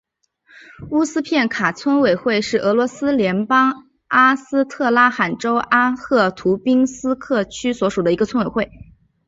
[0.89, 8.71] 乌斯片卡村委员会是俄罗斯联邦阿斯特拉罕州阿赫图宾斯克区所属的一个村委员会。